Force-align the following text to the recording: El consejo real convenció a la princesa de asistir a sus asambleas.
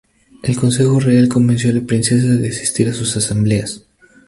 El 0.41 0.55
consejo 0.57 0.99
real 0.99 1.27
convenció 1.29 1.69
a 1.69 1.73
la 1.75 1.81
princesa 1.85 2.27
de 2.29 2.47
asistir 2.49 2.89
a 2.89 2.93
sus 2.95 3.15
asambleas. 3.17 3.85